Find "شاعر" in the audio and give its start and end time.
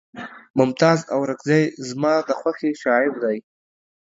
2.81-3.13